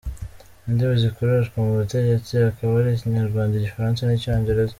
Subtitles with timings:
[0.67, 4.69] Indimi zikoreshwa mu butegetsi akaba ari Ikinyarwanda, Igifaransa n’Icyongereza.